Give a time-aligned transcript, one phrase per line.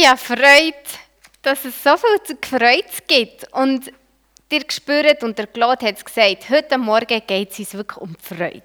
[0.00, 0.78] Ich habe Freude,
[1.42, 3.52] dass es so viel zu Freude gibt.
[3.52, 3.92] Und
[4.50, 8.16] ihr spürt, und der Claude hat es gesagt, heute Morgen geht es uns wirklich um
[8.18, 8.62] Freude.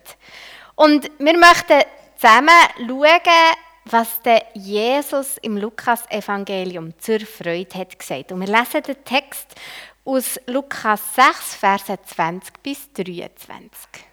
[0.75, 1.81] Und wir möchten
[2.15, 2.47] zusammen
[2.77, 8.31] schauen, was der Jesus im Lukas-Evangelium zur Freude hat gesagt.
[8.31, 9.55] Und wir lesen den Text
[10.05, 14.05] aus Lukas 6, Verse 20 bis 23.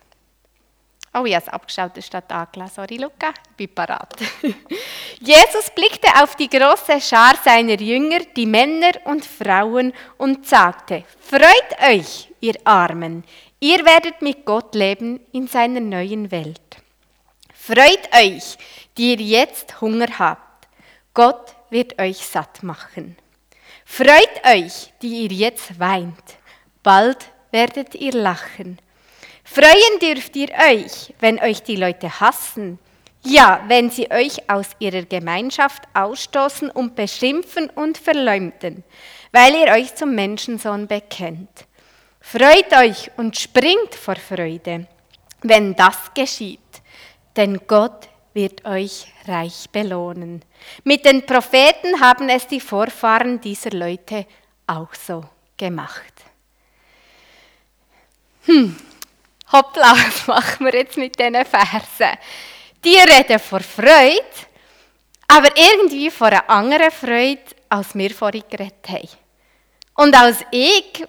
[1.15, 2.75] Oh, ich habe es abgeschaut, statt angelesen.
[2.75, 4.15] Sorry, Luca, ich bin parat.
[5.21, 11.83] Jesus blickte auf die große Schar seiner Jünger, die Männer und Frauen, und sagte, Freut
[11.87, 13.25] euch, ihr Armen,
[13.61, 16.79] ihr werdet mit Gott leben in seiner neuen Welt.
[17.53, 18.57] Freut euch,
[18.97, 20.67] die ihr jetzt Hunger habt.
[21.13, 23.17] Gott wird euch satt machen.
[23.85, 26.39] Freut euch, die ihr jetzt weint.
[26.83, 28.79] Bald werdet ihr lachen.
[29.53, 32.79] Freuen dürft ihr euch, wenn euch die Leute hassen.
[33.23, 38.83] Ja, wenn sie euch aus ihrer Gemeinschaft ausstoßen und beschimpfen und verleumden,
[39.31, 41.67] weil ihr euch zum Menschensohn bekennt.
[42.23, 44.87] Freut euch und springt vor Freude,
[45.43, 46.61] wenn das geschieht,
[47.37, 50.43] denn Gott wird euch reich belohnen.
[50.83, 54.27] Mit den Propheten haben es die Vorfahren dieser Leute
[54.67, 55.23] auch so
[55.59, 56.15] gemacht.
[58.47, 58.75] Hm,
[59.53, 62.19] hoppla, was machen wir jetzt mit diesen Versen?
[62.85, 64.25] Die reden vor Freude,
[65.29, 69.09] aber irgendwie vor einer anderen Freude, als wir vorhin geredet haben.
[69.95, 71.07] Und als ich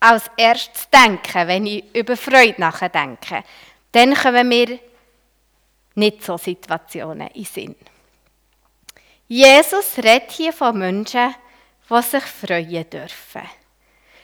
[0.00, 3.44] als erstes denke, wenn ich über Freude nachdenke,
[3.92, 4.78] dann kommen mir
[5.94, 7.76] nicht so Situationen in Sinn.
[9.26, 11.34] Jesus redet hier von Menschen,
[11.90, 13.42] die sich freuen dürfen.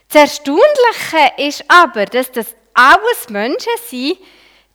[0.09, 4.19] Das Erstaunliche ist aber, dass das alles Menschen sind,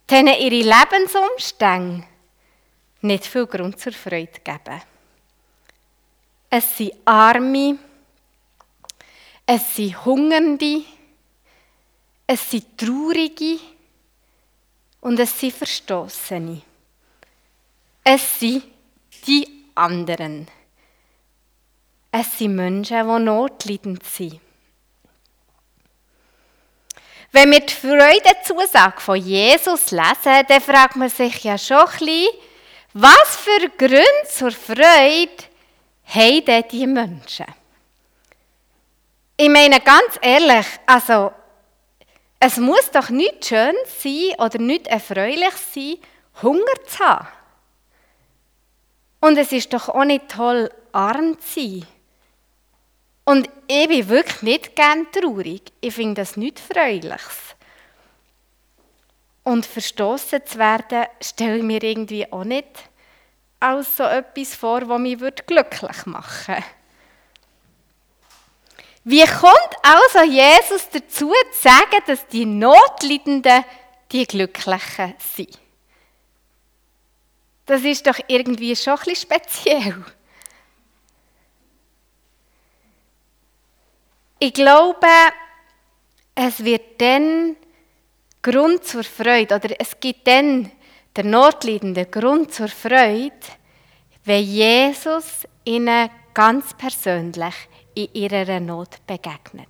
[0.09, 2.05] denen ihre Lebensumstände
[3.01, 4.81] nicht viel Grund zur Freude geben.
[6.49, 7.77] Es sind Arme,
[9.45, 10.83] es sind Hungernde,
[12.25, 13.59] es sind Traurige
[15.01, 16.61] und es sind Verstoßene.
[18.03, 18.63] Es sind
[19.27, 20.47] die anderen.
[22.11, 24.41] Es sind Menschen, die notleidend sind.
[27.31, 32.27] Wenn wir die Freudenzusage von Jesus lesen, dann fragt man sich ja schon ein bisschen,
[32.93, 35.29] was für Gründe zur Freude
[36.05, 37.45] haben denn die Menschen?
[39.37, 41.31] Ich meine ganz ehrlich, also
[42.39, 45.97] es muss doch nicht schön sein oder nicht erfreulich sein,
[46.41, 47.27] Hunger zu haben.
[49.21, 51.87] Und es ist doch auch nicht toll, arm zu sein.
[53.29, 55.61] Und ich bin wirklich nicht gern traurig.
[55.81, 57.55] Ich finde das nicht Freuliches.
[59.43, 62.89] Und verstoßen zu werden, stelle ich mir irgendwie auch nicht
[63.59, 66.63] als so etwas vor, was mich glücklich machen würde.
[69.03, 73.63] Wie kommt also Jesus dazu, zu sagen, dass die Notleidenden
[74.11, 75.59] die Glücklichen sind?
[77.67, 80.03] Das ist doch irgendwie schon ein bisschen speziell.
[84.39, 85.07] Ich glaube,
[86.33, 87.57] es wird dann
[88.41, 90.71] Grund zur Freude, oder es gibt dann
[91.13, 93.33] der Notleidende Grund zur Freude,
[94.23, 97.55] wenn Jesus ihnen ganz persönlich
[97.95, 99.67] in ihrer Not begegnet.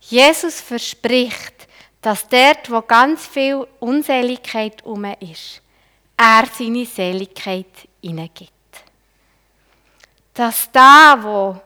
[0.00, 1.68] Jesus verspricht,
[2.00, 5.60] dass dort, wo ganz viel Unseligkeit um ist,
[6.16, 8.50] er seine Seligkeit hineingibt.
[10.32, 11.60] Dass da, wo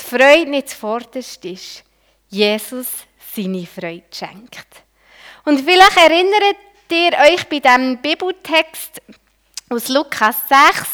[0.00, 1.84] die Freude nicht zuvorderst ist,
[2.28, 2.86] Jesus
[3.34, 4.66] seine Freude schenkt.
[5.44, 6.56] Und vielleicht erinnert
[6.90, 9.00] ihr euch bei diesem Bibeltext
[9.68, 10.88] aus Lukas 6,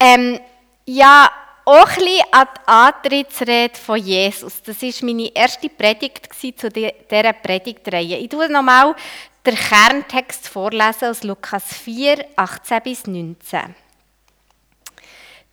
[0.00, 0.40] ähm,
[0.84, 1.30] ja,
[1.64, 4.62] auch ein bisschen an die Antrittsrede von Jesus.
[4.62, 8.18] Das war meine erste Predigt zu dieser Predigtreihe.
[8.18, 8.94] Ich tue nochmal
[9.46, 13.74] den Kerntext vorlesen aus Lukas 4, 18 bis 19.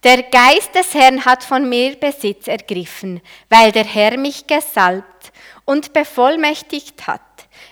[0.03, 3.19] Der Geist des Herrn hat von mir Besitz ergriffen,
[3.49, 5.33] weil der Herr mich gesalbt
[5.65, 7.21] und bevollmächtigt hat.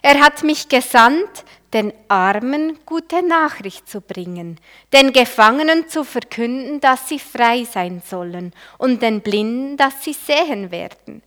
[0.01, 4.59] Er hat mich gesandt, den Armen gute Nachricht zu bringen,
[4.91, 10.69] den Gefangenen zu verkünden, dass sie frei sein sollen und den Blinden, dass sie sehen
[10.69, 11.23] werden.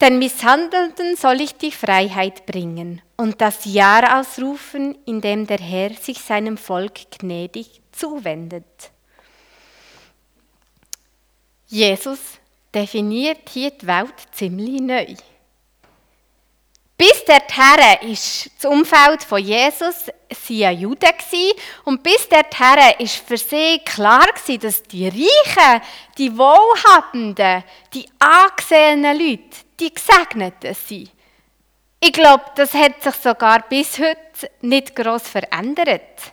[0.00, 5.90] Den Misshandelten soll ich die Freiheit bringen und das Jahr ausrufen, in dem der Herr
[5.90, 8.90] sich seinem Volk gnädig zuwendet.
[11.70, 12.18] Jesus
[12.74, 15.14] definiert hier die Welt ziemlich neu.
[16.96, 21.14] Bis dorthin ist das Umfeld von Jesus sie ein Jude
[21.84, 24.26] und bis dorthin ist für sie klar
[24.60, 25.82] dass die Reichen,
[26.18, 27.64] die Wohlhabenden,
[27.94, 31.10] die angesehenen Leute, die Gesegneten sind.
[32.00, 36.32] Ich glaube, das hat sich sogar bis heute nicht groß verändert.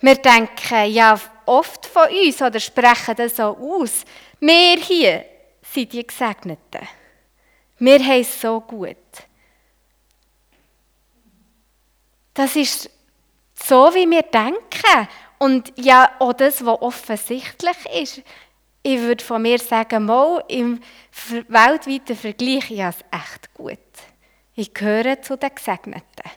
[0.00, 4.04] Wir denken ja oft von uns oder sprechen das so aus.
[4.40, 5.24] Wir hier
[5.62, 6.88] sind die Gesegneten.
[7.78, 8.96] Wir haben es so gut.
[12.34, 12.90] Das ist
[13.54, 15.08] so, wie wir denken.
[15.38, 18.22] Und ja, auch das, was offensichtlich ist.
[18.82, 20.80] Ich würde von mir sagen, mal im
[21.48, 23.78] weltweiten Vergleich, ja, es echt gut.
[24.54, 26.30] Ich gehöre zu den Gesegneten.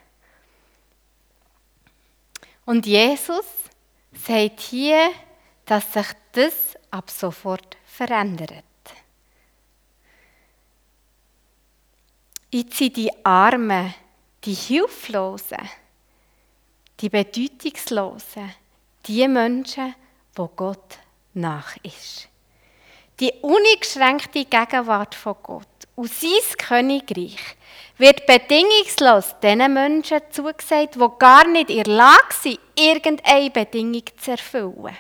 [2.66, 3.46] Und Jesus
[4.26, 5.12] sagt hier,
[5.66, 6.54] dass sich das
[6.92, 8.64] ab sofort verändert.
[12.52, 13.94] Ich ziehe die Armen,
[14.44, 15.70] die Hilflosen,
[17.00, 18.52] die Bedeutungslosen,
[19.06, 19.94] die Menschen,
[20.36, 20.98] wo Gott
[21.34, 22.28] nach ist.
[23.20, 27.38] Die uneingeschränkte Gegenwart von Gott und sein Königreich
[27.98, 34.32] wird bedingungslos den Menschen zugesagt, die gar nicht in der Lage sind, irgendeine Bedingung zu
[34.32, 34.96] erfüllen.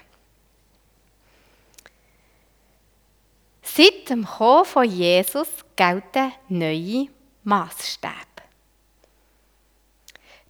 [3.61, 7.07] Seit dem Kommen von Jesus gelten neue
[7.45, 8.13] Maßstäbe.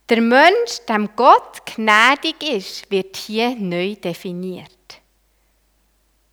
[0.10, 4.71] Der Mensch, dem Gott gnädig ist, wird hier neu definiert.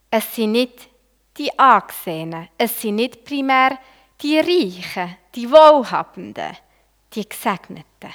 [0.09, 0.89] Es sind nicht
[1.37, 3.77] die Angesehenen, es sind nicht primär
[4.21, 6.57] die Reichen, die Wohlhabenden,
[7.13, 8.13] die Gesegneten.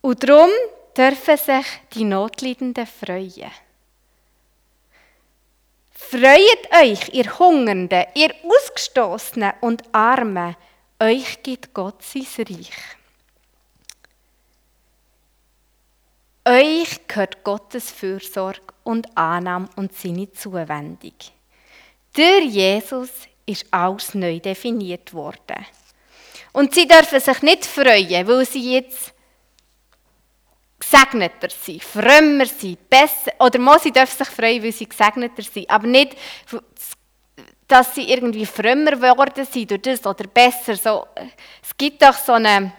[0.00, 0.50] Und darum
[0.96, 3.52] dürfen sich die Notleidenden freuen.
[5.92, 10.56] Freut euch, ihr Hungernden, ihr Ausgestoßenen und Armen,
[10.98, 12.96] euch gibt Gott sein Reich.
[16.44, 21.14] Euch gehört Gottes Fürsorge und Annahme und seine Zuwendung.
[22.12, 23.10] Durch Jesus
[23.46, 25.64] ist alles neu definiert worden.
[26.52, 29.14] Und sie dürfen sich nicht freuen, weil sie jetzt
[30.80, 35.70] gesegneter sind, frömmer sind, besser, oder mal, sie dürfen sich freuen, weil sie gesegneter sind,
[35.70, 36.16] aber nicht,
[37.68, 40.74] dass sie irgendwie frömmer geworden sind durch das oder besser.
[40.74, 41.06] So,
[41.62, 42.72] es gibt doch so eine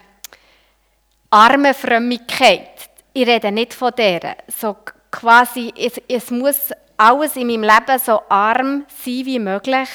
[1.30, 2.73] arme Frömmigkeit
[3.14, 4.36] ich rede nicht von der.
[4.48, 4.76] So
[5.10, 9.88] quasi, es, es muss alles in meinem Leben so arm sein wie möglich,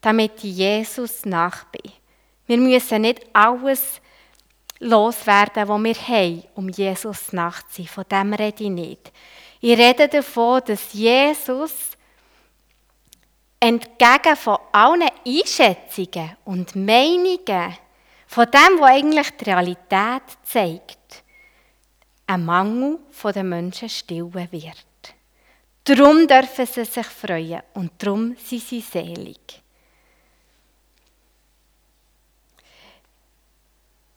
[0.00, 1.92] damit ich Jesus nach bin.
[2.46, 4.00] Wir müssen nicht alles
[4.78, 7.88] loswerden, was wir haben, um Jesus nachzuziehen.
[7.88, 9.12] Von dem rede ich nicht.
[9.60, 11.72] Ich rede davon, dass Jesus
[13.58, 17.76] entgegen von allen Einschätzungen und Meinungen,
[18.26, 21.23] von dem, was eigentlich die Realität zeigt,
[22.26, 25.14] ein Mangel der Menschen stillen wird.
[25.84, 29.60] Darum dürfen sie sich freuen und darum sind sie selig.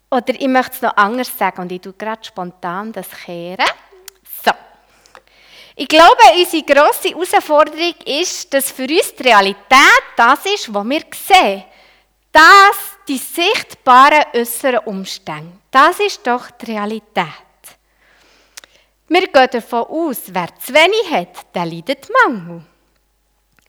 [0.09, 3.65] Oder ich möchte es noch anders sagen und ich tue gerade spontan das kehren.
[4.43, 4.51] So.
[5.75, 11.03] Ich glaube, unsere grosse Herausforderung ist, dass für uns die Realität das ist, was wir
[11.11, 11.65] sehen.
[12.31, 12.77] Das,
[13.07, 15.51] die sichtbaren äußeren Umstände.
[15.69, 17.46] Das ist doch die Realität.
[19.09, 22.63] Wir gehen davon aus, wer zu wenig hat, der leidet Mangel.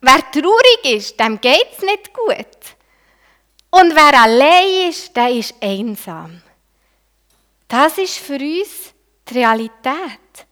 [0.00, 2.76] Wer traurig ist, dem geht es nicht gut.
[3.70, 6.40] Und wer allein ist, der ist einsam.
[7.68, 8.94] Das ist für uns
[9.28, 10.46] die Realität.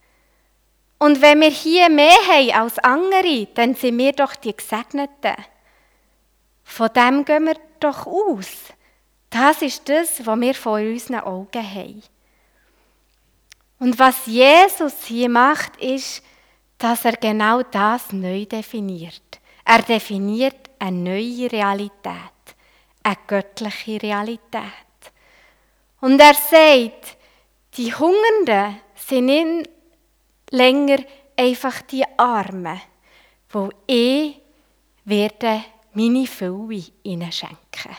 [0.99, 5.37] Und wenn wir hier mehr haben als andere, dann sind wir doch die Gesegneten.
[6.65, 8.73] Von dem gehen wir doch aus.
[9.31, 12.03] Das ist das, was wir vor unseren Augen haben.
[13.79, 16.23] Und was Jesus hier macht, ist,
[16.79, 19.41] dass er genau das neu definiert.
[19.65, 22.15] Er definiert eine neue Realität,
[23.03, 24.63] eine göttliche Realität.
[26.01, 27.17] Und er sagt,
[27.77, 29.71] die Hungernden sind nicht
[30.51, 30.99] länger
[31.37, 32.81] einfach die Armen,
[33.51, 34.37] wo ich
[35.05, 37.97] werde meine Fülle ihnen schenken.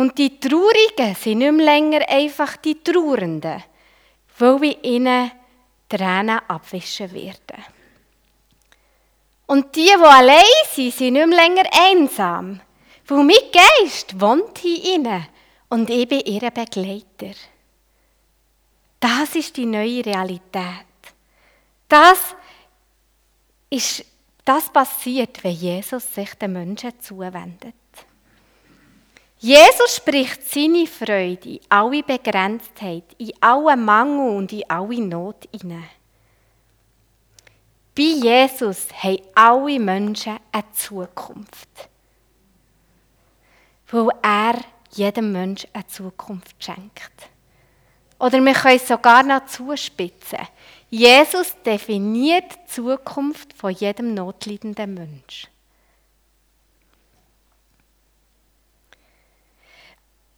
[0.00, 3.62] Und die Traurigen sind nicht mehr länger einfach die Trauernden,
[4.38, 5.30] weil wir ihnen
[5.90, 7.62] Tränen abwischen werden.
[9.46, 10.42] Und die, die allein
[10.72, 12.60] sind, sind nicht mehr länger einsam,
[13.08, 15.26] weil mein Geist wohnt in ihnen
[15.68, 17.36] und ich bin ihr Begleiter.
[19.00, 20.86] Das ist die neue Realität.
[21.86, 22.36] Das
[23.68, 24.06] ist,
[24.46, 27.74] das passiert, wenn Jesus sich den Menschen zuwendet.
[29.42, 35.88] Jesus spricht seine Freude in alle Begrenztheit, in alle Mangel und in alle Not hinein.
[37.96, 41.68] Bei Jesus haben alle Menschen eine Zukunft.
[43.90, 44.58] Weil er
[44.92, 47.30] jedem Menschen eine Zukunft schenkt.
[48.18, 50.40] Oder wir können es sogar noch zuspitzen.
[50.90, 55.48] Jesus definiert die Zukunft von jedem notleidenden Menschen.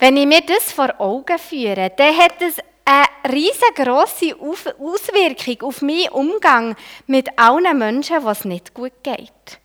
[0.02, 6.08] Wenn ich mir das vor Augen führe, dann hat es eine riesengroße Auswirkung auf meinen
[6.08, 6.74] Umgang
[7.06, 9.60] mit allen Menschen, was nicht gut geht.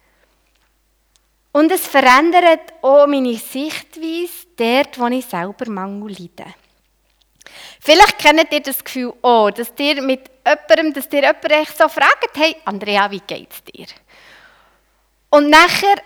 [1.53, 6.53] Und es verändert auch meine Sichtweise dort, wo ich selber Mangel leide.
[7.79, 12.37] Vielleicht kennt ihr das Gefühl auch, dass ihr mit jemandem, dass ihr jemanden so fragt,
[12.37, 13.87] hey, Andrea, wie geht's dir?
[15.31, 15.99] Und nachher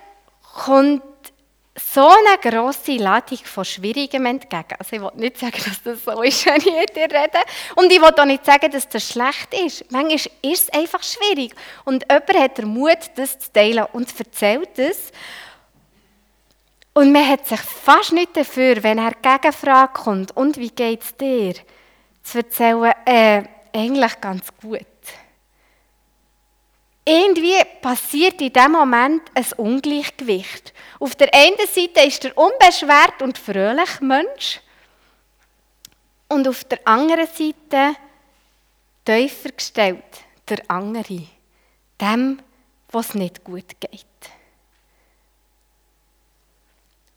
[0.54, 1.04] kommt
[1.94, 4.76] so eine grosse Ladung von Schwierigen entgegen.
[4.80, 7.40] Also ich will nicht sagen, dass das so ist, wenn ich mit dir rede.
[7.76, 9.92] Und ich will auch nicht sagen, dass das schlecht ist.
[9.92, 11.54] Manchmal ist es einfach schwierig.
[11.86, 15.12] Und jemand hat den Mut, das zu teilen und erzählt es.
[16.94, 21.16] Und man hat sich fast nicht dafür, wenn er Gegenfrage kommt, und wie geht es
[21.16, 21.54] dir,
[22.22, 24.86] zu erzählen, äh, eigentlich ganz gut.
[27.04, 30.74] Irgendwie passiert in diesem Moment ein Ungleichgewicht.
[31.00, 34.62] Auf der einen Seite ist der unbeschwert und fröhliche Mensch
[36.28, 37.96] und auf der anderen Seite
[39.04, 40.04] tiefer gestellt
[40.48, 41.28] der andere,
[42.00, 42.42] dem,
[42.90, 44.06] was nicht gut geht.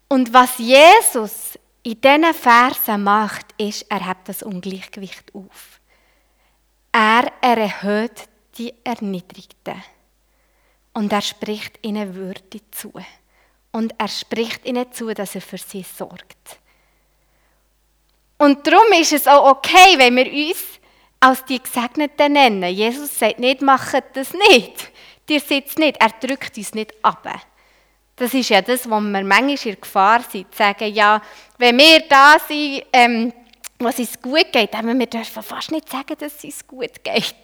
[0.09, 5.81] Und was Jesus in diesen Versen macht, ist, er hebt das Ungleichgewicht auf.
[6.93, 9.83] Er erhöht die Erniedrigten.
[10.93, 12.93] Und er spricht ihnen Würde zu.
[13.73, 16.59] Und er spricht ihnen zu, dass er für sie sorgt.
[18.39, 20.81] Und darum ist es auch okay, wenn wir uns
[21.21, 22.75] als die Gesegneten nennen.
[22.75, 24.91] Jesus sagt nicht, macht das nicht.
[25.29, 27.27] Dir sitzt nicht, er drückt uns nicht ab.
[28.17, 31.21] Das ist ja das, wo wir manchmal in Gefahr sind, zu sagen, ja,
[31.59, 33.33] wenn wir da sind, ähm,
[33.85, 37.35] was es gut geht, aber wir dürfen fast nicht sagen, dass es uns gut geht.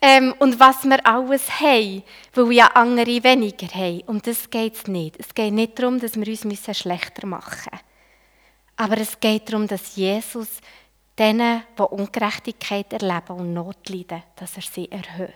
[0.00, 2.02] Ähm, und was wir alles haben,
[2.34, 4.02] weil ja andere weniger haben.
[4.02, 5.16] Und das geht es nicht.
[5.18, 7.84] Es geht nicht darum, dass wir uns schlechter machen müssen.
[8.76, 10.48] Aber es geht darum, dass Jesus
[11.18, 15.32] denen, die Ungerechtigkeit erleben und Not leiden, dass er sie erhöht.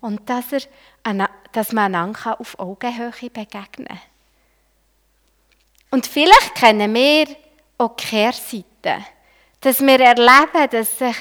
[0.00, 4.00] Und dass, er, dass man einander auf Augenhöhe begegnen kann.
[5.90, 7.26] Und vielleicht kennen wir
[7.76, 9.04] auch Kehrseiten
[9.60, 11.16] dass wir erleben, dass sich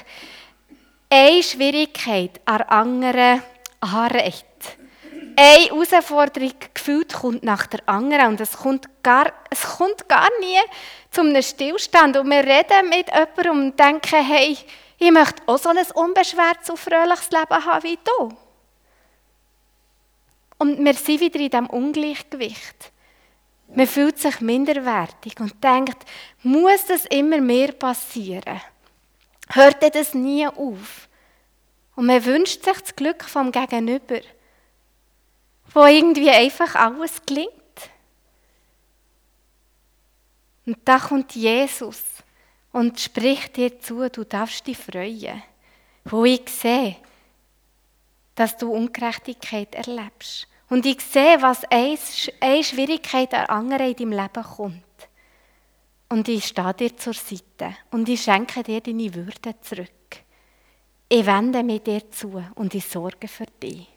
[1.09, 3.43] eine Schwierigkeit an anderen
[3.79, 4.45] anreicht.
[5.35, 10.59] Eine Herausforderung gefühlt kommt nach der anderen und es kommt gar, es kommt gar nie
[11.11, 12.17] zu einem Stillstand.
[12.17, 14.57] Und wir reden mit jemandem und denken, hey,
[14.97, 18.35] ich möchte auch so ein unbeschwertes und fröhliches Leben haben wie du.
[20.57, 22.91] Und wir sind wieder in diesem Ungleichgewicht.
[23.67, 26.05] Man fühlt sich minderwertig und denkt,
[26.43, 28.61] muss das immer mehr passieren?
[29.49, 31.07] Hört das nie auf?
[31.95, 34.19] Und man wünscht sich das Glück vom Gegenüber,
[35.73, 37.51] wo irgendwie einfach alles gelingt.
[40.65, 42.03] Und da kommt Jesus
[42.71, 45.41] und spricht dir zu, du darfst dich freuen,
[46.05, 46.97] wo ich sehe,
[48.35, 50.47] dass du Ungerechtigkeit erlebst.
[50.69, 54.83] Und ich sehe, was eine Schwierigkeit an anderen in deinem Leben kommt.
[56.09, 59.89] Und ich stehe dir zur Seite und ich schenke dir deine Würde zurück.
[61.09, 63.87] Ich wende mich dir zu und ich sorge für dich.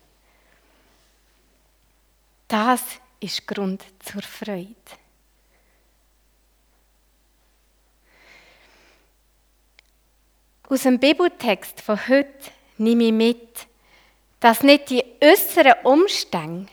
[2.47, 2.83] Das
[3.21, 4.75] ist Grund zur Freude.
[10.69, 13.67] Aus dem Bibeltext von heute nehme ich mit,
[14.41, 16.71] dass nicht die äußeren Umstände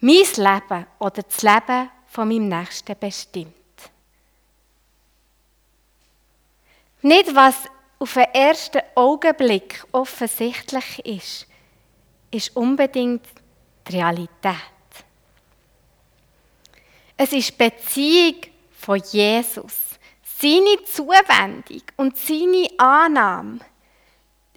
[0.00, 3.54] mein Leben oder das Leben von meinem Nächsten bestimmt.
[7.02, 7.56] Nicht, was
[7.98, 11.46] auf den ersten Augenblick offensichtlich ist,
[12.32, 13.24] ist unbedingt
[13.88, 14.56] die Realität.
[17.16, 18.40] Es ist die Beziehung
[18.72, 19.74] von Jesus,
[20.40, 23.60] seine Zuwendung und seine Annahme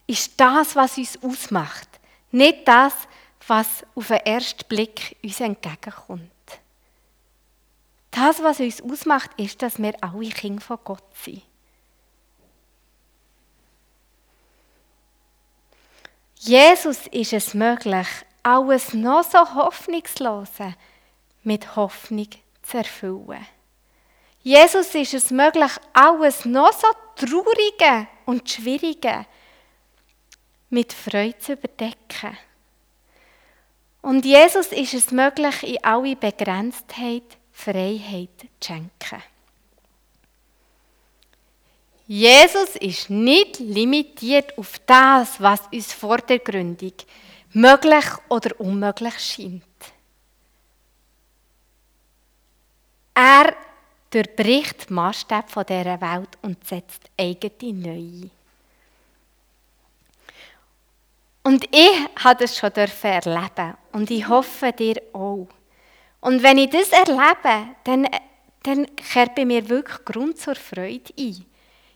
[0.08, 1.95] ist das, was uns ausmacht.
[2.36, 2.94] Nicht das,
[3.48, 6.22] was auf den ersten Blick uns entgegenkommt.
[8.12, 11.44] Das, was uns ausmacht, ist, dass wir alle Kinder von Gott sind.
[16.40, 18.08] Jesus ist es möglich,
[18.44, 20.76] alles noch so Hoffnungslose
[21.44, 22.28] mit Hoffnung
[22.64, 23.48] zu erfüllen.
[24.42, 29.26] Jesus ist es möglich, alles noch so Traurige und Schwierige
[30.76, 32.38] mit Freude zu überdecken.
[34.02, 39.24] Und Jesus ist es möglich, in alle Begrenztheit Freiheit zu schenken.
[42.08, 47.08] Jesus ist nicht limitiert auf das, was uns vordergründig
[47.54, 49.64] möglich oder unmöglich scheint.
[53.14, 53.56] Er
[54.12, 58.30] durchbricht Maßstäbe dieser Welt und setzt eigene neue.
[61.46, 65.48] Und ich habe das schon erleben und ich hoffe dir auch.
[66.20, 68.08] Und wenn ich das erlebe, dann,
[68.64, 71.46] dann kehrt bei mir wirklich Grund zur Freude ein.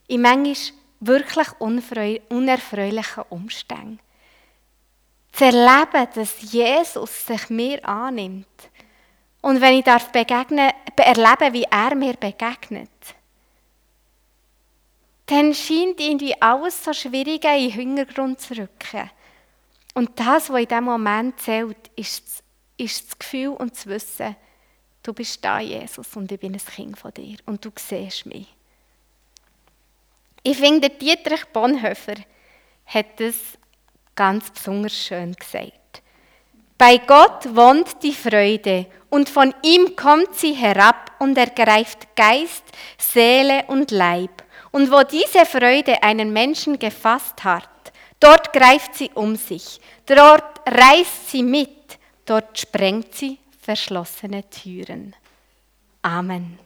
[0.07, 0.55] In manchmal
[0.99, 3.99] wirklich unerfreulichen Umständen.
[5.31, 8.69] Zu erleben, dass Jesus sich mir annimmt.
[9.41, 12.91] Und wenn ich darf begegnen, erleben, wie er mir begegnet,
[15.25, 19.09] dann scheint irgendwie alles so schwierig in den Hintergrund zu rücken.
[19.93, 22.43] Und das, was in diesem Moment zählt, ist,
[22.77, 24.35] ist das Gefühl und das Wissen,
[25.03, 28.47] du bist da, Jesus, und ich bin ein Kind von dir und du siehst mich.
[30.43, 32.15] Ich finde, Dietrich Bonhoeffer
[32.85, 33.35] hat es
[34.15, 36.01] ganz besonders schön gesagt.
[36.77, 42.63] Bei Gott wohnt die Freude und von ihm kommt sie herab und ergreift Geist,
[42.97, 44.43] Seele und Leib.
[44.71, 47.69] Und wo diese Freude einen Menschen gefasst hat,
[48.19, 55.15] dort greift sie um sich, dort reißt sie mit, dort sprengt sie verschlossene Türen.
[56.01, 56.57] Amen.